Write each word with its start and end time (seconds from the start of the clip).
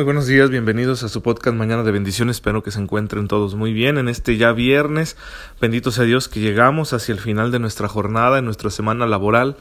Muy 0.00 0.06
buenos 0.06 0.26
días, 0.26 0.48
bienvenidos 0.48 1.02
a 1.02 1.10
su 1.10 1.20
podcast 1.20 1.54
Mañana 1.54 1.82
de 1.82 1.90
Bendiciones. 1.90 2.36
Espero 2.36 2.62
que 2.62 2.70
se 2.70 2.80
encuentren 2.80 3.28
todos 3.28 3.54
muy 3.54 3.74
bien 3.74 3.98
en 3.98 4.08
este 4.08 4.38
ya 4.38 4.52
viernes. 4.52 5.18
Bendito 5.60 5.90
sea 5.90 6.04
Dios 6.04 6.26
que 6.26 6.40
llegamos 6.40 6.94
hacia 6.94 7.12
el 7.12 7.20
final 7.20 7.50
de 7.50 7.58
nuestra 7.58 7.86
jornada, 7.86 8.38
en 8.38 8.46
nuestra 8.46 8.70
semana 8.70 9.06
laboral. 9.06 9.58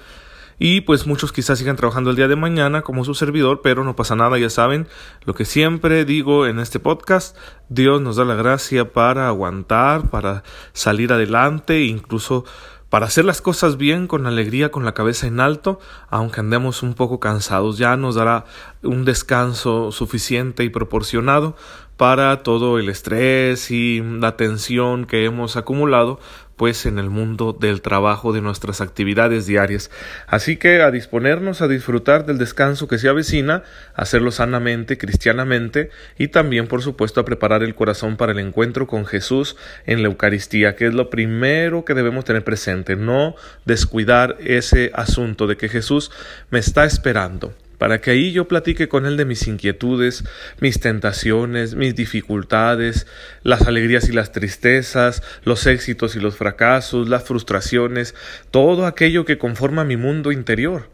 Y 0.58 0.80
pues 0.80 1.06
muchos 1.06 1.34
quizás 1.34 1.60
sigan 1.60 1.76
trabajando 1.76 2.12
el 2.12 2.16
día 2.16 2.30
de 2.30 2.38
mañana 2.38 2.84
como 2.84 3.04
su 3.04 3.16
servidor, 3.16 3.60
pero 3.62 3.84
no 3.84 3.98
pasa 3.98 4.16
nada, 4.16 4.38
ya 4.38 4.50
saben, 4.50 4.88
lo 5.26 5.34
que 5.34 5.44
siempre 5.44 6.06
digo 6.06 6.48
en 6.48 6.60
este 6.60 6.80
podcast, 6.80 7.36
Dios 7.68 8.02
nos 8.02 8.16
da 8.16 8.24
la 8.24 8.36
gracia 8.36 8.94
para 8.94 9.28
aguantar, 9.28 10.10
para 10.10 10.44
salir 10.72 11.12
adelante, 11.12 11.82
incluso 11.82 12.46
para 12.90 13.06
hacer 13.06 13.26
las 13.26 13.42
cosas 13.42 13.78
bien, 13.78 14.08
con 14.08 14.26
alegría, 14.26 14.72
con 14.72 14.84
la 14.84 14.94
cabeza 14.94 15.28
en 15.28 15.40
alto, 15.40 15.80
aunque 16.10 16.40
andemos 16.40 16.82
un 16.84 16.96
poco 16.96 17.20
cansados, 17.20 17.78
ya 17.78 17.96
nos 17.98 18.16
dará 18.16 18.46
un 18.84 19.06
descanso 19.06 19.92
suficiente 19.92 20.64
y 20.64 20.70
proporcionado 20.70 21.56
para 21.98 22.44
todo 22.44 22.80
el 22.80 22.90
estrés 22.90 23.72
y 23.72 24.02
la 24.02 24.38
tensión 24.38 25.06
que 25.06 25.26
hemos 25.26 25.58
acumulado 25.58 26.20
pues 26.60 26.86
en 26.86 27.00
el 27.00 27.10
mundo 27.10 27.58
del 27.58 27.82
trabajo 27.82 28.34
de 28.34 28.42
nuestras 28.42 28.82
actividades 28.82 29.46
diarias. 29.46 29.90
Así 30.28 30.58
que 30.58 30.82
a 30.82 30.92
disponernos 30.92 31.62
a 31.62 31.70
disfrutar 31.70 32.26
del 32.26 32.38
descanso 32.38 32.90
que 32.90 32.98
se 32.98 33.08
avecina, 33.08 33.64
hacerlo 33.96 34.32
sanamente, 34.32 34.98
cristianamente 34.98 35.90
y 36.18 36.28
también 36.28 36.68
por 36.68 36.82
supuesto 36.82 37.22
a 37.22 37.26
preparar 37.26 37.64
el 37.64 37.76
corazón 37.76 38.18
para 38.18 38.34
el 38.34 38.40
encuentro 38.40 38.88
con 38.88 39.06
Jesús 39.06 39.56
en 39.86 40.02
la 40.02 40.10
Eucaristía, 40.10 40.76
que 40.76 40.88
es 40.88 40.94
lo 40.94 41.10
primero 41.10 41.86
que 41.86 41.94
debemos 41.94 42.26
tener 42.26 42.44
presente, 42.44 42.98
no 42.98 43.36
descuidar 43.64 44.36
ese 44.42 44.92
asunto 44.94 45.48
de 45.48 45.56
que 45.56 45.70
Jesús 45.70 46.12
me 46.50 46.60
está 46.60 46.84
esperando 46.84 47.54
para 47.80 48.02
que 48.02 48.12
ahí 48.12 48.32
yo 48.32 48.48
platique 48.48 48.88
con 48.88 49.08
Él 49.08 49.18
de 49.18 49.26
mis 49.26 49.48
inquietudes, 49.48 50.24
mis 50.60 50.80
tentaciones, 50.80 51.74
mis 51.74 51.96
dificultades, 51.96 53.08
las 53.42 53.64
alegrías 53.64 54.08
y 54.08 54.12
las 54.12 54.32
tristezas, 54.32 55.24
los 55.44 55.66
éxitos 55.66 56.16
y 56.16 56.20
los 56.20 56.36
fracasos, 56.36 57.10
las 57.10 57.24
frustraciones, 57.24 58.14
todo 58.52 58.86
aquello 58.86 59.26
que 59.26 59.40
conforma 59.40 59.84
mi 59.84 59.98
mundo 59.98 60.32
interior 60.32 60.88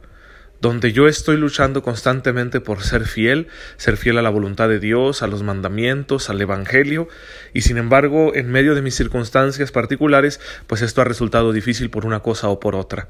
donde 0.61 0.93
yo 0.93 1.07
estoy 1.07 1.37
luchando 1.37 1.83
constantemente 1.83 2.61
por 2.61 2.81
ser 2.81 3.05
fiel, 3.05 3.47
ser 3.77 3.97
fiel 3.97 4.17
a 4.17 4.21
la 4.21 4.29
voluntad 4.29 4.69
de 4.69 4.79
Dios, 4.79 5.21
a 5.21 5.27
los 5.27 5.43
mandamientos, 5.43 6.29
al 6.29 6.41
Evangelio, 6.41 7.07
y 7.53 7.61
sin 7.61 7.77
embargo, 7.77 8.33
en 8.33 8.49
medio 8.49 8.73
de 8.73 8.81
mis 8.81 8.95
circunstancias 8.95 9.71
particulares, 9.71 10.39
pues 10.65 10.81
esto 10.81 11.01
ha 11.01 11.05
resultado 11.05 11.51
difícil 11.51 11.89
por 11.89 12.05
una 12.05 12.21
cosa 12.21 12.49
o 12.49 12.59
por 12.59 12.75
otra. 12.75 13.09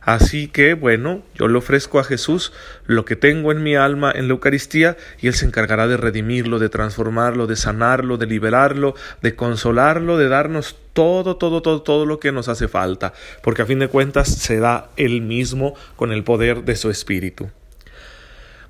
Así 0.00 0.48
que, 0.48 0.74
bueno, 0.74 1.22
yo 1.34 1.48
le 1.48 1.58
ofrezco 1.58 1.98
a 1.98 2.04
Jesús 2.04 2.52
lo 2.86 3.04
que 3.04 3.16
tengo 3.16 3.52
en 3.52 3.62
mi 3.62 3.76
alma 3.76 4.12
en 4.14 4.28
la 4.28 4.34
Eucaristía 4.34 4.96
y 5.20 5.28
Él 5.28 5.34
se 5.34 5.46
encargará 5.46 5.86
de 5.86 5.96
redimirlo, 5.96 6.58
de 6.58 6.68
transformarlo, 6.68 7.46
de 7.46 7.56
sanarlo, 7.56 8.16
de 8.16 8.26
liberarlo, 8.26 8.94
de 9.22 9.34
consolarlo, 9.34 10.18
de 10.18 10.28
darnos 10.28 10.76
todo, 10.92 11.36
todo, 11.36 11.62
todo, 11.62 11.82
todo 11.82 12.06
lo 12.06 12.20
que 12.20 12.32
nos 12.32 12.48
hace 12.48 12.68
falta, 12.68 13.12
porque 13.42 13.62
a 13.62 13.66
fin 13.66 13.78
de 13.78 13.88
cuentas 13.88 14.28
se 14.28 14.58
da 14.58 14.90
Él 14.96 15.22
mismo 15.22 15.74
con 15.96 16.12
el 16.12 16.24
poder 16.24 16.64
de 16.64 16.76
su 16.76 16.90
Espíritu. 16.90 17.50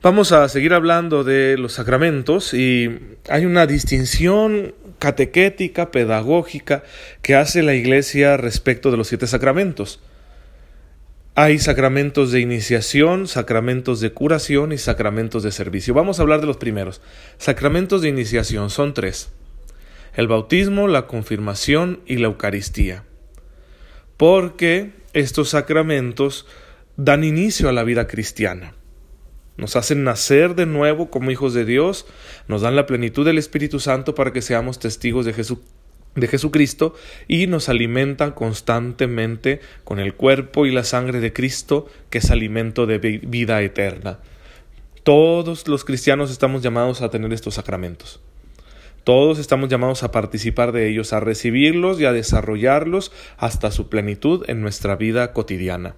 Vamos 0.03 0.33
a 0.33 0.49
seguir 0.49 0.75
hablando 0.75 1.23
de 1.23 1.57
los 1.57 1.75
sacramentos 1.75 2.55
y 2.55 2.99
hay 3.29 3.47
una 3.47 3.67
distinción 3.67 4.75
catequética, 4.99 5.93
pedagógica 5.93 6.83
que 7.23 7.37
hace 7.37 7.63
la 7.63 7.75
Iglesia 7.75 8.37
respecto 8.37 8.91
de 8.91 8.97
los 8.97 9.07
siete 9.07 9.29
sacramentos. 9.29 10.01
Hay 11.35 11.59
sacramentos 11.59 12.31
de 12.31 12.41
iniciación, 12.41 13.27
sacramentos 13.27 14.01
de 14.01 14.13
curación 14.13 14.71
y 14.73 14.77
sacramentos 14.77 15.43
de 15.43 15.51
servicio. 15.51 15.95
Vamos 15.95 16.19
a 16.19 16.23
hablar 16.23 16.43
de 16.43 16.47
los 16.47 16.59
primeros. 16.59 17.01
Sacramentos 17.39 18.03
de 18.03 18.11
iniciación 18.11 18.69
son 18.69 18.93
tres. 18.93 19.31
El 20.15 20.29
bautismo, 20.29 20.89
la 20.89 21.07
confirmación 21.07 22.01
y 22.05 22.17
la 22.17 22.27
Eucaristía. 22.27 23.05
Porque 24.19 24.93
estos 25.15 25.49
sacramentos 25.49 26.47
dan 26.99 27.25
inicio 27.25 27.71
a 27.71 27.73
la 27.73 27.83
vida 27.83 28.07
cristiana. 28.07 28.75
Nos 29.57 29.75
hacen 29.77 30.05
nacer 30.05 30.55
de 30.55 30.67
nuevo 30.67 31.09
como 31.09 31.31
hijos 31.31 31.55
de 31.55 31.65
Dios, 31.65 32.05
nos 32.47 32.61
dan 32.61 32.77
la 32.77 32.85
plenitud 32.85 33.25
del 33.25 33.39
Espíritu 33.39 33.81
Santo 33.81 34.15
para 34.15 34.35
que 34.35 34.43
seamos 34.43 34.79
testigos 34.79 35.25
de 35.25 35.33
Jesucristo 35.33 35.82
de 36.15 36.27
Jesucristo 36.29 36.95
y 37.27 37.47
nos 37.47 37.69
alimentan 37.69 38.33
constantemente 38.33 39.61
con 39.85 39.99
el 39.99 40.15
cuerpo 40.15 40.67
y 40.67 40.73
la 40.73 40.85
sangre 40.85 41.21
de 41.21 41.33
Cristo, 41.33 41.89
que 42.11 42.19
es 42.19 42.31
alimento 42.31 42.87
de 42.87 42.99
vida 42.99 43.63
eterna. 43.63 44.19
Todos 45.03 45.67
los 45.69 45.85
cristianos 45.85 46.31
estamos 46.31 46.63
llamados 46.63 47.03
a 47.03 47.11
tener 47.11 47.33
estos 47.33 47.55
sacramentos. 47.55 48.21
Todos 49.05 49.41
estamos 49.41 49.69
llamados 49.69 50.05
a 50.05 50.13
participar 50.13 50.71
de 50.71 50.89
ellos, 50.89 51.13
a 51.13 51.19
recibirlos 51.19 52.01
y 52.01 52.05
a 52.05 52.13
desarrollarlos 52.13 53.11
hasta 53.37 53.73
su 53.73 53.89
plenitud 53.89 54.45
en 54.47 54.61
nuestra 54.61 54.95
vida 54.95 55.33
cotidiana. 55.33 55.97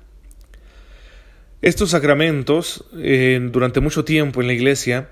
Estos 1.61 1.91
sacramentos, 1.91 2.85
eh, 2.97 3.41
durante 3.53 3.81
mucho 3.81 4.05
tiempo 4.05 4.41
en 4.41 4.47
la 4.47 4.55
Iglesia, 4.55 5.09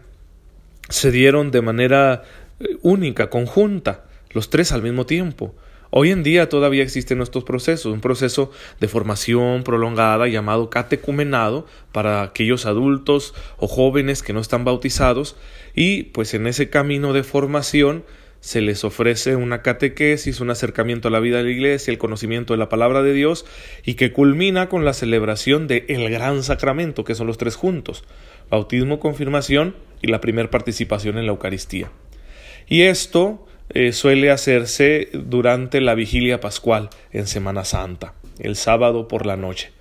se 0.89 1.11
dieron 1.11 1.51
de 1.51 1.61
manera 1.61 2.25
eh, 2.61 2.77
única, 2.83 3.29
conjunta 3.29 4.05
los 4.33 4.51
tres 4.51 4.73
al 4.73 4.83
mismo 4.83 5.07
tiempo. 5.07 5.55
Hoy 5.95 6.11
en 6.11 6.23
día 6.23 6.49
todavía 6.49 6.83
existen 6.83 7.21
estos 7.21 7.45
procesos, 7.45 7.93
un 7.93 8.01
proceso 8.01 8.51
de 8.81 8.89
formación 8.89 9.63
prolongada 9.63 10.27
llamado 10.27 10.71
catecumenado 10.71 11.67
para 11.93 12.23
aquellos 12.23 12.65
adultos 12.65 13.35
o 13.59 13.69
jóvenes 13.69 14.23
que 14.23 14.33
no 14.33 14.41
están 14.41 14.65
bautizados 14.65 15.37
y 15.75 16.05
pues 16.05 16.33
en 16.33 16.47
ese 16.47 16.71
camino 16.71 17.13
de 17.13 17.25
formación 17.25 18.05
se 18.41 18.63
les 18.63 18.85
ofrece 18.85 19.37
una 19.37 19.61
catequesis, 19.61 20.41
un 20.41 20.49
acercamiento 20.49 21.09
a 21.09 21.11
la 21.11 21.21
vida 21.21 21.37
de 21.37 21.45
la 21.45 21.51
iglesia, 21.51 21.93
el 21.93 21.99
conocimiento 21.99 22.55
de 22.55 22.59
la 22.59 22.71
palabra 22.71 23.03
de 23.03 23.13
Dios 23.13 23.45
y 23.85 23.95
que 23.95 24.13
culmina 24.13 24.71
con 24.71 24.87
la 24.87 24.95
celebración 24.95 25.69
de 25.69 25.85
el 25.89 26.11
gran 26.11 26.43
sacramento, 26.43 27.05
que 27.05 27.15
son 27.15 27.27
los 27.27 27.37
tres 27.37 27.55
juntos, 27.55 28.03
bautismo, 28.51 28.99
confirmación 28.99 29.77
y 30.01 30.09
la 30.09 30.23
primer 30.23 30.49
participación 30.49 31.19
en 31.19 31.27
la 31.27 31.33
Eucaristía. 31.33 31.93
Y 32.67 32.83
esto 32.83 33.47
eh, 33.75 33.93
suele 33.93 34.31
hacerse 34.31 35.09
durante 35.13 35.81
la 35.81 35.95
vigilia 35.95 36.41
pascual 36.41 36.91
en 37.13 37.27
Semana 37.27 37.65
Santa, 37.65 38.15
el 38.39 38.57
sábado 38.57 39.09
por 39.09 39.27
la 39.27 39.37
noche. 39.37 39.73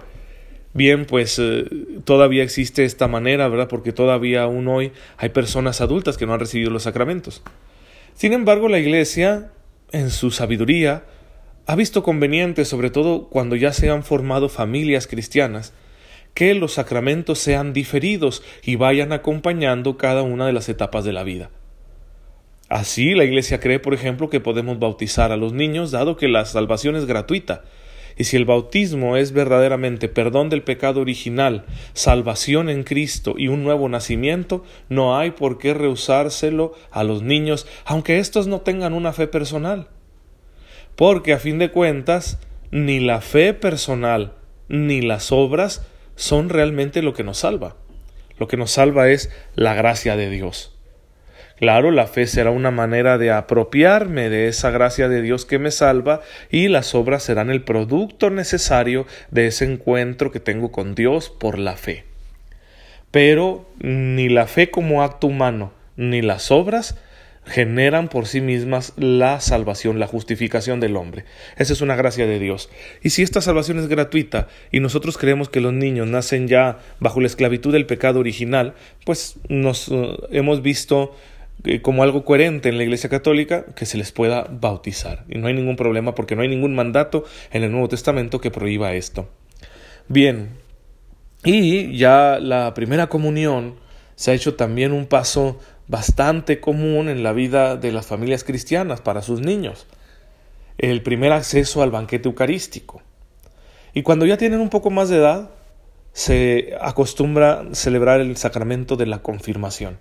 Bien, 0.73 1.05
pues 1.05 1.37
eh, 1.37 1.65
todavía 2.05 2.43
existe 2.43 2.85
esta 2.85 3.07
manera, 3.07 3.49
¿verdad? 3.49 3.67
Porque 3.67 3.91
todavía 3.91 4.43
aún 4.43 4.67
hoy 4.67 4.93
hay 5.17 5.29
personas 5.29 5.81
adultas 5.81 6.17
que 6.17 6.25
no 6.25 6.33
han 6.33 6.39
recibido 6.39 6.71
los 6.71 6.83
sacramentos. 6.83 7.43
Sin 8.13 8.33
embargo, 8.33 8.69
la 8.69 8.79
Iglesia, 8.79 9.51
en 9.91 10.09
su 10.09 10.31
sabiduría, 10.31 11.03
ha 11.65 11.75
visto 11.75 12.03
conveniente, 12.03 12.65
sobre 12.65 12.89
todo 12.89 13.27
cuando 13.29 13.55
ya 13.55 13.73
se 13.73 13.89
han 13.89 14.03
formado 14.03 14.47
familias 14.47 15.07
cristianas, 15.07 15.73
que 16.33 16.53
los 16.53 16.73
sacramentos 16.73 17.39
sean 17.39 17.73
diferidos 17.73 18.41
y 18.63 18.77
vayan 18.77 19.11
acompañando 19.11 19.97
cada 19.97 20.21
una 20.21 20.45
de 20.45 20.53
las 20.53 20.69
etapas 20.69 21.03
de 21.03 21.11
la 21.11 21.23
vida. 21.23 21.49
Así, 22.71 23.15
la 23.15 23.25
Iglesia 23.25 23.59
cree, 23.59 23.79
por 23.79 23.93
ejemplo, 23.93 24.29
que 24.29 24.39
podemos 24.39 24.79
bautizar 24.79 25.33
a 25.33 25.35
los 25.35 25.51
niños, 25.51 25.91
dado 25.91 26.15
que 26.15 26.29
la 26.29 26.45
salvación 26.45 26.95
es 26.95 27.05
gratuita. 27.05 27.65
Y 28.17 28.23
si 28.23 28.37
el 28.37 28.45
bautismo 28.45 29.17
es 29.17 29.33
verdaderamente 29.33 30.07
perdón 30.07 30.47
del 30.47 30.63
pecado 30.63 31.01
original, 31.01 31.65
salvación 31.91 32.69
en 32.69 32.83
Cristo 32.83 33.35
y 33.37 33.49
un 33.49 33.65
nuevo 33.65 33.89
nacimiento, 33.89 34.63
no 34.87 35.17
hay 35.17 35.31
por 35.31 35.57
qué 35.57 35.73
rehusárselo 35.73 36.73
a 36.91 37.03
los 37.03 37.23
niños, 37.23 37.67
aunque 37.83 38.19
éstos 38.19 38.47
no 38.47 38.61
tengan 38.61 38.93
una 38.93 39.11
fe 39.11 39.27
personal. 39.27 39.89
Porque 40.95 41.33
a 41.33 41.39
fin 41.39 41.59
de 41.59 41.71
cuentas, 41.71 42.39
ni 42.71 43.01
la 43.01 43.19
fe 43.19 43.53
personal 43.53 44.35
ni 44.69 45.01
las 45.01 45.33
obras 45.33 45.85
son 46.15 46.47
realmente 46.47 47.01
lo 47.01 47.13
que 47.13 47.25
nos 47.25 47.39
salva. 47.39 47.75
Lo 48.39 48.47
que 48.47 48.55
nos 48.55 48.71
salva 48.71 49.09
es 49.09 49.29
la 49.55 49.73
gracia 49.73 50.15
de 50.15 50.29
Dios. 50.29 50.70
Claro, 51.61 51.91
la 51.91 52.07
fe 52.07 52.25
será 52.25 52.49
una 52.49 52.71
manera 52.71 53.19
de 53.19 53.29
apropiarme 53.29 54.29
de 54.31 54.47
esa 54.47 54.71
gracia 54.71 55.07
de 55.09 55.21
Dios 55.21 55.45
que 55.45 55.59
me 55.59 55.69
salva 55.69 56.21
y 56.49 56.69
las 56.69 56.95
obras 56.95 57.21
serán 57.21 57.51
el 57.51 57.61
producto 57.61 58.31
necesario 58.31 59.05
de 59.29 59.45
ese 59.45 59.65
encuentro 59.65 60.31
que 60.31 60.39
tengo 60.39 60.71
con 60.71 60.95
Dios 60.95 61.29
por 61.29 61.59
la 61.59 61.77
fe. 61.77 62.05
Pero 63.11 63.69
ni 63.77 64.27
la 64.27 64.47
fe 64.47 64.71
como 64.71 65.03
acto 65.03 65.27
humano 65.27 65.71
ni 65.97 66.23
las 66.23 66.49
obras 66.49 66.97
generan 67.45 68.07
por 68.07 68.25
sí 68.25 68.41
mismas 68.41 68.93
la 68.97 69.39
salvación, 69.39 69.99
la 69.99 70.07
justificación 70.07 70.79
del 70.79 70.95
hombre. 70.95 71.25
Esa 71.57 71.73
es 71.73 71.81
una 71.81 71.95
gracia 71.95 72.25
de 72.25 72.39
Dios. 72.39 72.71
Y 73.03 73.11
si 73.11 73.21
esta 73.21 73.39
salvación 73.39 73.77
es 73.77 73.87
gratuita 73.87 74.47
y 74.71 74.79
nosotros 74.79 75.19
creemos 75.19 75.47
que 75.47 75.61
los 75.61 75.73
niños 75.73 76.07
nacen 76.07 76.47
ya 76.47 76.79
bajo 76.99 77.21
la 77.21 77.27
esclavitud 77.27 77.71
del 77.71 77.85
pecado 77.85 78.19
original, 78.19 78.73
pues 79.05 79.35
nos 79.47 79.89
eh, 79.89 80.17
hemos 80.31 80.63
visto 80.63 81.15
como 81.81 82.03
algo 82.03 82.25
coherente 82.25 82.69
en 82.69 82.77
la 82.77 82.83
Iglesia 82.83 83.09
Católica 83.09 83.65
que 83.75 83.85
se 83.85 83.97
les 83.97 84.11
pueda 84.11 84.47
bautizar. 84.49 85.25
Y 85.29 85.37
no 85.37 85.47
hay 85.47 85.53
ningún 85.53 85.75
problema 85.75 86.15
porque 86.15 86.35
no 86.35 86.41
hay 86.41 86.47
ningún 86.47 86.75
mandato 86.75 87.23
en 87.51 87.63
el 87.63 87.71
Nuevo 87.71 87.87
Testamento 87.87 88.41
que 88.41 88.51
prohíba 88.51 88.93
esto. 88.93 89.29
Bien, 90.07 90.49
y 91.43 91.97
ya 91.97 92.39
la 92.39 92.73
primera 92.73 93.07
comunión 93.07 93.75
se 94.15 94.31
ha 94.31 94.33
hecho 94.33 94.55
también 94.55 94.91
un 94.91 95.07
paso 95.07 95.59
bastante 95.87 96.59
común 96.59 97.09
en 97.09 97.23
la 97.23 97.33
vida 97.33 97.75
de 97.75 97.91
las 97.91 98.05
familias 98.05 98.43
cristianas 98.43 99.01
para 99.01 99.21
sus 99.21 99.41
niños. 99.41 99.87
El 100.77 101.01
primer 101.01 101.31
acceso 101.31 101.81
al 101.81 101.91
banquete 101.91 102.29
eucarístico. 102.29 103.01
Y 103.93 104.03
cuando 104.03 104.25
ya 104.25 104.37
tienen 104.37 104.61
un 104.61 104.69
poco 104.69 104.89
más 104.89 105.09
de 105.09 105.17
edad, 105.17 105.49
se 106.13 106.75
acostumbra 106.79 107.65
celebrar 107.73 108.21
el 108.21 108.37
sacramento 108.37 108.95
de 108.95 109.05
la 109.05 109.21
confirmación, 109.21 109.97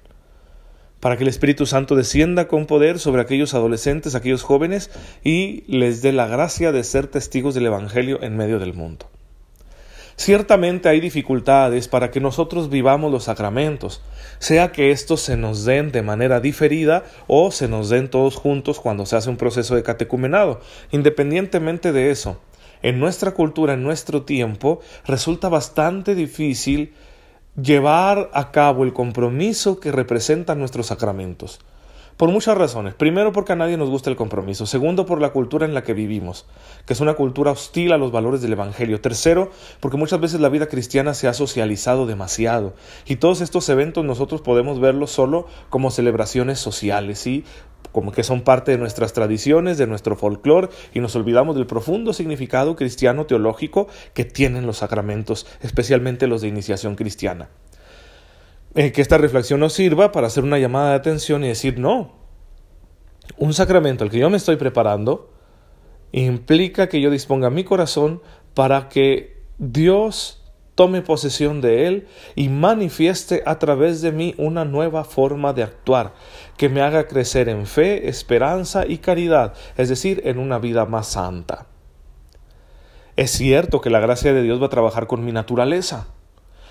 para 1.00 1.17
que 1.17 1.25
el 1.25 1.29
Espíritu 1.29 1.67
Santo 1.67 1.97
descienda 1.97 2.47
con 2.47 2.67
poder 2.67 2.99
sobre 2.99 3.23
aquellos 3.23 3.55
adolescentes, 3.55 4.14
aquellos 4.14 4.43
jóvenes, 4.43 4.91
y 5.25 5.64
les 5.67 6.02
dé 6.02 6.12
la 6.12 6.26
gracia 6.26 6.73
de 6.73 6.85
ser 6.85 7.06
testigos 7.06 7.55
del 7.55 7.67
Evangelio 7.67 8.23
en 8.23 8.37
medio 8.37 8.58
del 8.58 8.75
mundo. 8.75 9.06
Ciertamente 10.17 10.91
hay 10.91 11.00
dificultades 11.00 11.88
para 11.88 12.11
que 12.11 12.20
nosotros 12.20 12.69
vivamos 12.69 13.11
los 13.11 13.25
sacramentos, 13.25 14.02
sea 14.38 14.70
que 14.70 14.91
estos 14.91 15.23
se 15.23 15.38
nos 15.38 15.64
den 15.64 15.93
de 15.93 16.02
manera 16.02 16.41
diferida 16.41 17.05
o 17.26 17.50
se 17.50 17.69
nos 17.69 17.88
den 17.88 18.11
todos 18.11 18.37
juntos 18.37 18.81
cuando 18.81 19.06
se 19.06 19.17
hace 19.17 19.31
un 19.31 19.38
proceso 19.38 19.75
de 19.76 19.82
catecumenado. 19.82 20.61
Independientemente 20.91 21.93
de 21.93 22.11
eso, 22.11 22.38
en 22.82 23.00
nuestra 23.00 23.31
cultura, 23.31 23.73
en 23.73 23.82
nuestro 23.82 24.25
tiempo, 24.25 24.81
resulta 25.06 25.49
bastante 25.49 26.14
difícil 26.14 26.93
llevar 27.62 28.30
a 28.32 28.50
cabo 28.52 28.84
el 28.84 28.92
compromiso 28.92 29.80
que 29.80 29.92
representan 29.92 30.58
nuestros 30.58 30.86
sacramentos. 30.86 31.60
Por 32.20 32.28
muchas 32.28 32.58
razones. 32.58 32.92
Primero 32.92 33.32
porque 33.32 33.54
a 33.54 33.56
nadie 33.56 33.78
nos 33.78 33.88
gusta 33.88 34.10
el 34.10 34.16
compromiso. 34.16 34.66
Segundo 34.66 35.06
por 35.06 35.22
la 35.22 35.30
cultura 35.30 35.64
en 35.64 35.72
la 35.72 35.82
que 35.82 35.94
vivimos, 35.94 36.44
que 36.84 36.92
es 36.92 37.00
una 37.00 37.14
cultura 37.14 37.50
hostil 37.50 37.94
a 37.94 37.96
los 37.96 38.12
valores 38.12 38.42
del 38.42 38.52
Evangelio. 38.52 39.00
Tercero 39.00 39.50
porque 39.80 39.96
muchas 39.96 40.20
veces 40.20 40.38
la 40.38 40.50
vida 40.50 40.66
cristiana 40.66 41.14
se 41.14 41.28
ha 41.28 41.32
socializado 41.32 42.04
demasiado. 42.04 42.74
Y 43.06 43.16
todos 43.16 43.40
estos 43.40 43.66
eventos 43.70 44.04
nosotros 44.04 44.42
podemos 44.42 44.80
verlos 44.80 45.10
solo 45.10 45.46
como 45.70 45.90
celebraciones 45.90 46.58
sociales, 46.58 47.18
¿sí? 47.20 47.46
Como 47.93 48.12
que 48.12 48.23
son 48.23 48.43
parte 48.43 48.73
de 48.73 48.79
nuestras 48.79 49.12
tradiciones, 49.12 49.79
de 49.79 49.87
nuestro 49.87 50.17
folclore, 50.17 50.69
y 50.94 51.00
nos 51.00 51.17
olvidamos 51.17 51.56
del 51.56 51.67
profundo 51.67 52.12
significado 52.12 52.77
cristiano 52.77 53.27
teológico 53.27 53.88
que 54.15 54.25
tienen 54.25 54.67
los 54.67 54.79
sacramentos, 54.79 55.47
especialmente 55.61 56.27
los 56.27 56.41
de 56.43 56.49
iniciación 56.49 56.94
cristiana. 56.94 57.49
Eh, 58.75 58.93
que 58.93 59.03
esta 59.03 59.19
reflexión 59.19 59.59
nos 59.59 59.73
sirva 59.73 60.12
para 60.12 60.29
hacer 60.29 60.44
una 60.44 60.59
llamada 60.59 60.91
de 60.91 60.97
atención 60.97 61.43
y 61.43 61.49
decir, 61.49 61.79
no, 61.79 62.12
un 63.37 63.53
sacramento 63.53 64.05
al 64.05 64.11
que 64.11 64.19
yo 64.19 64.31
me 64.31 64.37
estoy 64.37 64.56
preparando 64.56 65.31
implica 66.12 66.88
que 66.88 67.00
yo 67.00 67.11
disponga 67.11 67.50
mi 67.50 67.65
corazón 67.65 68.23
para 68.55 68.88
que 68.88 69.43
Dios 69.59 70.39
tome 70.81 71.03
posesión 71.03 71.61
de 71.61 71.87
él 71.87 72.09
y 72.35 72.49
manifieste 72.49 73.43
a 73.44 73.59
través 73.59 74.00
de 74.00 74.12
mí 74.12 74.35
una 74.38 74.65
nueva 74.65 75.05
forma 75.05 75.53
de 75.53 75.62
actuar, 75.62 76.15
que 76.56 76.71
me 76.71 76.81
haga 76.81 77.06
crecer 77.06 77.50
en 77.50 77.67
fe, 77.67 78.09
esperanza 78.09 78.87
y 78.87 78.97
caridad, 78.97 79.53
es 79.77 79.91
decir, 79.91 80.23
en 80.25 80.38
una 80.38 80.59
vida 80.59 80.87
más 80.87 81.09
santa. 81.09 81.67
Es 83.17 83.31
cierto 83.32 83.82
que 83.82 83.91
la 83.91 84.00
gracia 84.00 84.32
de 84.32 84.43
Dios 84.43 84.59
va 84.59 84.69
a 84.69 84.71
trabajar 84.71 85.06
con 85.06 85.23
mi 85.23 85.32
naturaleza, 85.32 86.06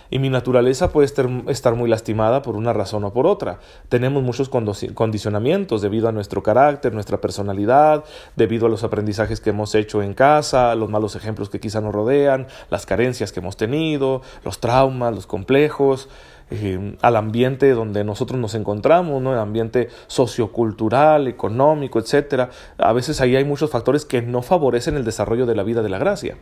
y 0.09 0.19
mi 0.19 0.29
naturaleza 0.29 0.91
puede 0.91 1.05
estar, 1.05 1.75
muy 1.75 1.89
lastimada 1.89 2.41
por 2.41 2.55
una 2.55 2.73
razón 2.73 3.03
o 3.03 3.13
por 3.13 3.27
otra. 3.27 3.59
Tenemos 3.89 4.23
muchos 4.23 4.49
condicionamientos 4.49 5.81
debido 5.81 6.07
a 6.07 6.11
nuestro 6.11 6.41
carácter, 6.41 6.93
nuestra 6.93 7.21
personalidad, 7.21 8.03
debido 8.35 8.65
a 8.65 8.69
los 8.69 8.83
aprendizajes 8.83 9.39
que 9.39 9.51
hemos 9.51 9.75
hecho 9.75 10.01
en 10.01 10.13
casa, 10.13 10.73
los 10.75 10.89
malos 10.89 11.15
ejemplos 11.15 11.49
que 11.49 11.59
quizá 11.59 11.81
nos 11.81 11.93
rodean, 11.93 12.47
las 12.69 12.85
carencias 12.85 13.31
que 13.31 13.39
hemos 13.39 13.57
tenido, 13.57 14.21
los 14.43 14.59
traumas, 14.59 15.13
los 15.13 15.27
complejos. 15.27 16.09
Eh, 16.51 16.97
al 17.03 17.15
ambiente 17.15 17.71
donde 17.75 18.03
nosotros 18.03 18.39
nos 18.39 18.55
encontramos, 18.55 19.21
el 19.21 19.37
ambiente 19.37 19.89
sociocultural, 20.07 21.27
económico, 21.27 21.99
etcétera. 21.99 22.49
A 22.79 22.91
veces 22.91 23.21
ahí 23.21 23.35
hay 23.35 23.43
muchos 23.43 23.69
factores 23.69 24.03
que 24.03 24.23
no 24.23 24.41
favorecen 24.41 24.95
el 24.95 25.05
desarrollo 25.05 25.45
de 25.45 25.53
la 25.53 25.61
vida 25.61 25.83
de 25.83 25.89
la 25.89 25.99
gracia. 25.99 26.37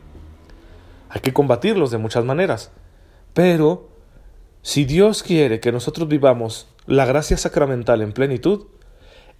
Hay 1.09 1.19
que 1.19 1.33
combatirlos 1.33 1.91
de 1.91 1.97
muchas 1.97 2.23
maneras. 2.23 2.71
Pero 3.37 3.89
si 4.63 4.83
Dios 4.85 5.21
quiere 5.21 5.59
que 5.59 5.71
nosotros 5.71 6.07
vivamos 6.07 6.67
la 6.87 7.05
gracia 7.05 7.37
sacramental 7.37 8.01
en 8.01 8.11
plenitud, 8.11 8.65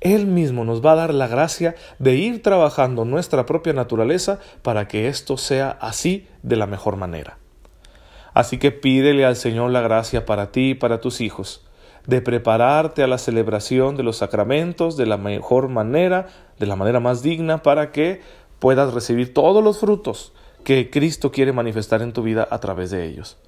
Él 0.02 0.28
mismo 0.28 0.66
nos 0.66 0.86
va 0.86 0.92
a 0.92 0.98
dar 0.98 1.16
la 1.16 1.26
gracia 1.28 1.74
de 1.98 2.14
ir 2.14 2.44
trabajando 2.44 3.06
nuestra 3.06 3.48
propia 3.48 3.74
naturaleza 3.74 4.38
para 4.62 4.88
que 4.88 5.08
esto 5.08 5.36
sea 5.36 5.72
así 5.82 6.28
de 6.44 6.58
la 6.58 6.68
mejor 6.68 6.96
manera. 6.96 7.40
Así 8.36 8.60
que 8.60 8.72
pídele 8.72 9.26
al 9.26 9.36
Señor 9.36 9.72
la 9.72 9.82
gracia 9.82 10.28
para 10.28 10.52
ti 10.52 10.70
y 10.70 10.76
para 10.76 11.02
tus 11.02 11.20
hijos, 11.20 11.66
de 12.06 12.22
prepararte 12.22 13.02
a 13.02 13.08
la 13.08 13.18
celebración 13.18 13.96
de 13.96 14.04
los 14.04 14.18
sacramentos 14.18 14.96
de 14.96 15.08
la 15.08 15.18
mejor 15.18 15.70
manera, 15.70 16.28
de 16.60 16.68
la 16.68 16.76
manera 16.76 17.00
más 17.00 17.24
digna, 17.24 17.64
para 17.64 17.92
que 17.92 18.22
puedas 18.60 18.94
recibir 18.94 19.34
todos 19.34 19.64
los 19.64 19.80
frutos 19.80 20.34
que 20.64 20.92
Cristo 20.92 21.32
quiere 21.32 21.52
manifestar 21.52 22.04
en 22.04 22.14
tu 22.14 22.22
vida 22.22 22.48
a 22.52 22.60
través 22.60 22.92
de 22.92 23.04
ellos. 23.04 23.40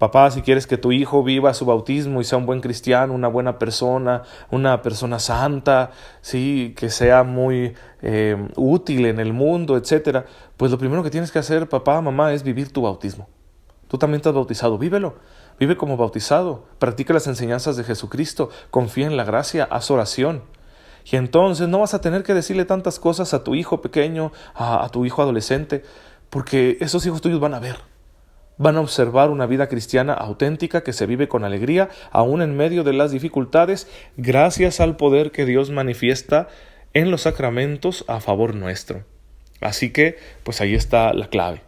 Papá, 0.00 0.30
si 0.30 0.40
quieres 0.40 0.66
que 0.66 0.78
tu 0.78 0.92
hijo 0.92 1.22
viva 1.22 1.52
su 1.52 1.66
bautismo 1.66 2.22
y 2.22 2.24
sea 2.24 2.38
un 2.38 2.46
buen 2.46 2.62
cristiano, 2.62 3.12
una 3.12 3.28
buena 3.28 3.58
persona, 3.58 4.22
una 4.50 4.80
persona 4.80 5.18
santa, 5.18 5.90
sí, 6.22 6.72
que 6.74 6.88
sea 6.88 7.22
muy 7.22 7.74
eh, 8.00 8.48
útil 8.56 9.04
en 9.04 9.20
el 9.20 9.34
mundo, 9.34 9.76
etcétera, 9.76 10.24
pues 10.56 10.72
lo 10.72 10.78
primero 10.78 11.02
que 11.02 11.10
tienes 11.10 11.30
que 11.30 11.38
hacer, 11.38 11.68
papá, 11.68 12.00
mamá, 12.00 12.32
es 12.32 12.44
vivir 12.44 12.72
tu 12.72 12.80
bautismo. 12.80 13.28
Tú 13.88 13.98
también 13.98 14.20
estás 14.20 14.32
bautizado, 14.32 14.78
vívelo. 14.78 15.16
Vive 15.58 15.76
como 15.76 15.98
bautizado, 15.98 16.64
practica 16.78 17.12
las 17.12 17.26
enseñanzas 17.26 17.76
de 17.76 17.84
Jesucristo, 17.84 18.48
confía 18.70 19.06
en 19.06 19.18
la 19.18 19.24
gracia, 19.24 19.68
haz 19.70 19.90
oración. 19.90 20.44
Y 21.04 21.16
entonces 21.16 21.68
no 21.68 21.80
vas 21.80 21.92
a 21.92 22.00
tener 22.00 22.22
que 22.22 22.32
decirle 22.32 22.64
tantas 22.64 22.98
cosas 22.98 23.34
a 23.34 23.44
tu 23.44 23.54
hijo 23.54 23.82
pequeño, 23.82 24.32
a 24.54 24.88
tu 24.90 25.04
hijo 25.04 25.20
adolescente, 25.20 25.82
porque 26.30 26.78
esos 26.80 27.04
hijos 27.04 27.20
tuyos 27.20 27.38
van 27.38 27.52
a 27.52 27.60
ver 27.60 27.90
van 28.60 28.76
a 28.76 28.82
observar 28.82 29.30
una 29.30 29.46
vida 29.46 29.68
cristiana 29.68 30.12
auténtica 30.12 30.82
que 30.82 30.92
se 30.92 31.06
vive 31.06 31.28
con 31.28 31.44
alegría, 31.44 31.88
aún 32.10 32.42
en 32.42 32.58
medio 32.58 32.84
de 32.84 32.92
las 32.92 33.10
dificultades, 33.10 33.88
gracias 34.18 34.80
al 34.80 34.96
poder 34.96 35.30
que 35.30 35.46
Dios 35.46 35.70
manifiesta 35.70 36.48
en 36.92 37.10
los 37.10 37.22
sacramentos 37.22 38.04
a 38.06 38.20
favor 38.20 38.54
nuestro. 38.54 39.04
Así 39.62 39.94
que, 39.94 40.18
pues 40.44 40.60
ahí 40.60 40.74
está 40.74 41.14
la 41.14 41.28
clave. 41.28 41.62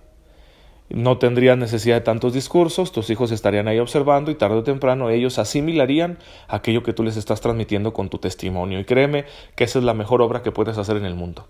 No 0.90 1.16
tendrían 1.16 1.60
necesidad 1.60 1.96
de 1.96 2.00
tantos 2.02 2.34
discursos, 2.34 2.92
tus 2.92 3.08
hijos 3.08 3.32
estarían 3.32 3.68
ahí 3.68 3.78
observando 3.78 4.30
y 4.30 4.34
tarde 4.34 4.56
o 4.56 4.62
temprano 4.62 5.08
ellos 5.08 5.38
asimilarían 5.38 6.18
aquello 6.46 6.82
que 6.82 6.92
tú 6.92 7.04
les 7.04 7.16
estás 7.16 7.40
transmitiendo 7.40 7.94
con 7.94 8.10
tu 8.10 8.18
testimonio. 8.18 8.78
Y 8.78 8.84
créeme 8.84 9.24
que 9.56 9.64
esa 9.64 9.78
es 9.78 9.86
la 9.86 9.94
mejor 9.94 10.20
obra 10.20 10.42
que 10.42 10.52
puedes 10.52 10.76
hacer 10.76 10.98
en 10.98 11.06
el 11.06 11.14
mundo. 11.14 11.48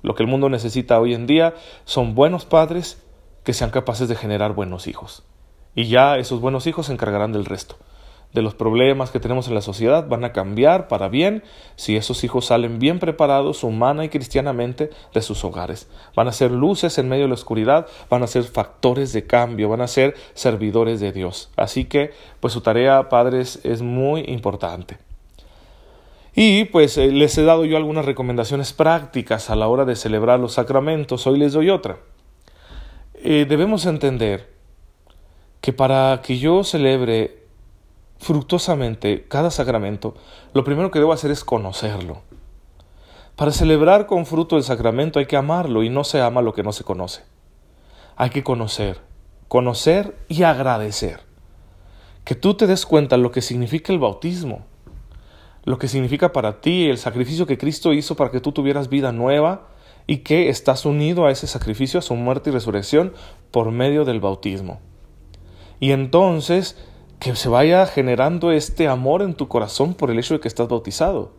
Lo 0.00 0.14
que 0.14 0.22
el 0.22 0.28
mundo 0.30 0.48
necesita 0.48 0.98
hoy 0.98 1.12
en 1.12 1.26
día 1.26 1.52
son 1.84 2.14
buenos 2.14 2.46
padres 2.46 3.02
que 3.44 3.52
sean 3.52 3.70
capaces 3.70 4.08
de 4.08 4.16
generar 4.16 4.54
buenos 4.54 4.86
hijos. 4.86 5.24
Y 5.74 5.88
ya 5.88 6.18
esos 6.18 6.40
buenos 6.40 6.66
hijos 6.66 6.86
se 6.86 6.92
encargarán 6.92 7.32
del 7.32 7.44
resto. 7.44 7.76
De 8.32 8.42
los 8.42 8.54
problemas 8.54 9.10
que 9.10 9.18
tenemos 9.18 9.48
en 9.48 9.54
la 9.54 9.60
sociedad 9.60 10.06
van 10.06 10.24
a 10.24 10.32
cambiar 10.32 10.86
para 10.86 11.08
bien 11.08 11.42
si 11.74 11.96
esos 11.96 12.22
hijos 12.22 12.46
salen 12.46 12.78
bien 12.78 13.00
preparados 13.00 13.64
humana 13.64 14.04
y 14.04 14.08
cristianamente 14.08 14.90
de 15.12 15.22
sus 15.22 15.44
hogares. 15.44 15.88
Van 16.14 16.28
a 16.28 16.32
ser 16.32 16.52
luces 16.52 16.96
en 16.98 17.08
medio 17.08 17.24
de 17.24 17.28
la 17.28 17.34
oscuridad, 17.34 17.88
van 18.08 18.22
a 18.22 18.28
ser 18.28 18.44
factores 18.44 19.12
de 19.12 19.26
cambio, 19.26 19.68
van 19.68 19.80
a 19.80 19.88
ser 19.88 20.14
servidores 20.34 21.00
de 21.00 21.10
Dios. 21.10 21.50
Así 21.56 21.86
que, 21.86 22.12
pues 22.38 22.52
su 22.52 22.60
tarea, 22.60 23.08
padres, 23.08 23.58
es 23.64 23.82
muy 23.82 24.20
importante. 24.28 24.98
Y 26.32 26.66
pues 26.66 26.96
eh, 26.98 27.10
les 27.10 27.36
he 27.36 27.42
dado 27.42 27.64
yo 27.64 27.76
algunas 27.76 28.04
recomendaciones 28.04 28.72
prácticas 28.72 29.50
a 29.50 29.56
la 29.56 29.66
hora 29.66 29.84
de 29.84 29.96
celebrar 29.96 30.38
los 30.38 30.52
sacramentos. 30.52 31.26
Hoy 31.26 31.40
les 31.40 31.52
doy 31.52 31.70
otra. 31.70 31.98
Eh, 33.22 33.44
debemos 33.46 33.84
entender 33.84 34.48
que 35.60 35.74
para 35.74 36.22
que 36.22 36.38
yo 36.38 36.64
celebre 36.64 37.44
fructuosamente 38.18 39.26
cada 39.28 39.50
sacramento, 39.50 40.14
lo 40.54 40.64
primero 40.64 40.90
que 40.90 41.00
debo 41.00 41.12
hacer 41.12 41.30
es 41.30 41.44
conocerlo. 41.44 42.22
Para 43.36 43.50
celebrar 43.50 44.06
con 44.06 44.24
fruto 44.24 44.56
el 44.56 44.62
sacramento 44.62 45.18
hay 45.18 45.26
que 45.26 45.36
amarlo 45.36 45.82
y 45.82 45.90
no 45.90 46.02
se 46.02 46.22
ama 46.22 46.40
lo 46.40 46.54
que 46.54 46.62
no 46.62 46.72
se 46.72 46.82
conoce. 46.82 47.22
Hay 48.16 48.30
que 48.30 48.42
conocer, 48.42 49.00
conocer 49.48 50.16
y 50.28 50.44
agradecer. 50.44 51.20
Que 52.24 52.34
tú 52.34 52.54
te 52.54 52.66
des 52.66 52.86
cuenta 52.86 53.18
lo 53.18 53.32
que 53.32 53.42
significa 53.42 53.92
el 53.92 53.98
bautismo, 53.98 54.64
lo 55.64 55.78
que 55.78 55.88
significa 55.88 56.32
para 56.32 56.62
ti 56.62 56.88
el 56.88 56.96
sacrificio 56.96 57.46
que 57.46 57.58
Cristo 57.58 57.92
hizo 57.92 58.16
para 58.16 58.30
que 58.30 58.40
tú 58.40 58.52
tuvieras 58.52 58.88
vida 58.88 59.12
nueva 59.12 59.68
y 60.06 60.18
que 60.18 60.48
estás 60.48 60.84
unido 60.84 61.26
a 61.26 61.30
ese 61.30 61.46
sacrificio, 61.46 61.98
a 61.98 62.02
su 62.02 62.14
muerte 62.14 62.50
y 62.50 62.52
resurrección 62.52 63.12
por 63.50 63.70
medio 63.70 64.04
del 64.04 64.20
bautismo. 64.20 64.80
Y 65.78 65.92
entonces 65.92 66.76
que 67.20 67.36
se 67.36 67.50
vaya 67.50 67.86
generando 67.86 68.50
este 68.50 68.88
amor 68.88 69.22
en 69.22 69.34
tu 69.34 69.46
corazón 69.46 69.94
por 69.94 70.10
el 70.10 70.18
hecho 70.18 70.34
de 70.34 70.40
que 70.40 70.48
estás 70.48 70.68
bautizado. 70.68 71.32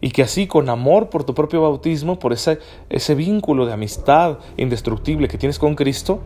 Y 0.00 0.10
que 0.10 0.22
así 0.22 0.46
con 0.46 0.68
amor 0.68 1.10
por 1.10 1.24
tu 1.24 1.34
propio 1.34 1.62
bautismo, 1.62 2.18
por 2.18 2.32
ese, 2.32 2.58
ese 2.88 3.14
vínculo 3.14 3.66
de 3.66 3.72
amistad 3.72 4.38
indestructible 4.56 5.28
que 5.28 5.38
tienes 5.38 5.58
con 5.58 5.76
Cristo, 5.76 6.22